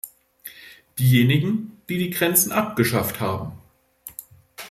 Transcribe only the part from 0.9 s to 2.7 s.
Diejenigen, die die Grenzen